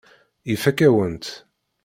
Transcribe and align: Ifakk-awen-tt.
Ifakk-awen-tt. 0.53 1.31